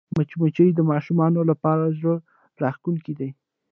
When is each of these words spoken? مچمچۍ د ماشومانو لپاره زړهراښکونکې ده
مچمچۍ 0.17 0.69
د 0.75 0.79
ماشومانو 0.91 1.39
لپاره 1.51 1.83
زړهراښکونکې 1.97 3.13
ده 3.19 3.29